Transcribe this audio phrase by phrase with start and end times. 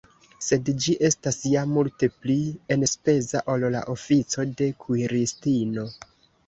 [0.43, 2.39] Sed ĝi estas ja multe pli
[2.77, 5.91] enspeza, ol la ofico de kuiristino.